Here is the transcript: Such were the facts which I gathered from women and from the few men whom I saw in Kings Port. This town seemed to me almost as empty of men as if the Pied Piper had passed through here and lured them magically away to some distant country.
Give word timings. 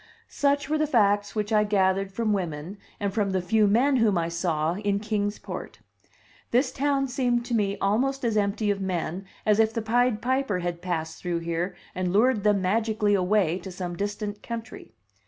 Such 0.29 0.67
were 0.67 0.79
the 0.79 0.87
facts 0.87 1.35
which 1.35 1.53
I 1.53 1.63
gathered 1.63 2.11
from 2.11 2.33
women 2.33 2.79
and 2.99 3.13
from 3.13 3.29
the 3.33 3.39
few 3.41 3.67
men 3.67 3.97
whom 3.97 4.17
I 4.17 4.29
saw 4.29 4.73
in 4.77 4.99
Kings 4.99 5.37
Port. 5.37 5.77
This 6.49 6.71
town 6.71 7.07
seemed 7.07 7.45
to 7.45 7.53
me 7.53 7.77
almost 7.77 8.25
as 8.25 8.35
empty 8.35 8.71
of 8.71 8.81
men 8.81 9.25
as 9.45 9.59
if 9.59 9.71
the 9.71 9.81
Pied 9.83 10.19
Piper 10.19 10.57
had 10.57 10.81
passed 10.81 11.21
through 11.21 11.41
here 11.41 11.75
and 11.93 12.11
lured 12.11 12.43
them 12.43 12.63
magically 12.63 13.13
away 13.13 13.59
to 13.59 13.69
some 13.71 13.95
distant 13.95 14.41
country. 14.41 14.95